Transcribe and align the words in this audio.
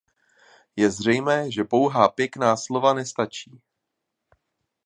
Je 0.75 0.91
zřejmé, 0.91 1.51
že 1.51 1.63
pouhá 1.63 2.07
pěkná 2.07 2.57
slova 2.57 2.93
nestačí. 2.93 3.61